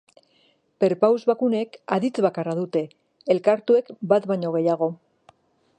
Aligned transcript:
Perpaus 0.83 1.19
bakunek 1.31 1.77
aditz 1.97 2.13
bakarra 2.27 2.57
dute; 2.61 2.83
elkartuek 3.35 3.95
bat 4.15 4.27
baino 4.33 4.55
gehiago. 4.59 4.91